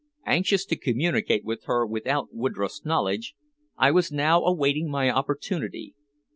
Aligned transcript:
Anxious 0.25 0.65
to 0.65 0.75
communicate 0.75 1.45
with 1.45 1.65
her 1.65 1.85
without 1.85 2.33
Woodroffe's 2.33 2.83
knowledge, 2.83 3.35
I 3.77 3.91
was 3.91 4.11
now 4.11 4.43
awaiting 4.43 4.89
my 4.89 5.11
opportunity. 5.11 5.93